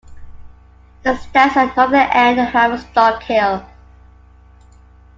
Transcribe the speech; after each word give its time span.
It 1.05 1.15
stands 1.21 1.55
at 1.55 1.75
the 1.75 1.75
northern 1.75 2.09
end 2.11 2.39
of 2.39 2.47
Haverstock 2.47 3.21
Hill. 3.21 3.63